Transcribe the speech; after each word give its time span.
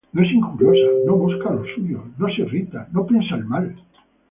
No 0.13 0.23
es 0.23 0.31
injuriosa, 0.31 0.91
no 1.05 1.15
busca 1.15 1.51
lo 1.51 1.63
suyo, 1.75 2.03
no 2.17 2.27
se 2.33 2.41
irrita, 2.41 2.87
no 2.91 3.05
piensa 3.05 3.35
el 3.35 3.45
mal; 3.45 3.75